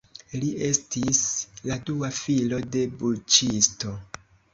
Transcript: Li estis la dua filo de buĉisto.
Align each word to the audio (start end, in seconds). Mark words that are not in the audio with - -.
Li 0.43 0.47
estis 0.67 1.19
la 1.71 1.77
dua 1.89 2.09
filo 2.21 2.59
de 2.77 2.81
buĉisto. 3.03 3.93